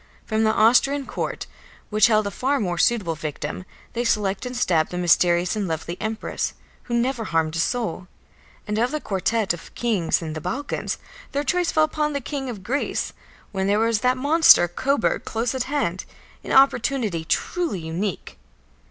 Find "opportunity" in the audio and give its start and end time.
16.51-17.23